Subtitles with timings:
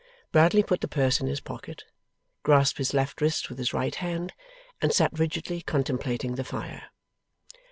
[0.31, 1.83] Bradley put the purse in his pocket,
[2.41, 4.33] grasped his left wrist with his right hand,
[4.81, 6.85] and sat rigidly contemplating the fire.